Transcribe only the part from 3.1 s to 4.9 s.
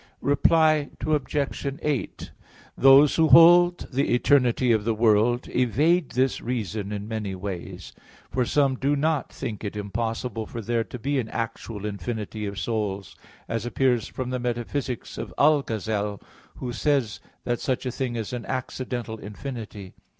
who hold the eternity of